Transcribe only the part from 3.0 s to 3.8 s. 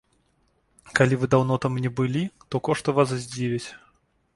вас здзівяць.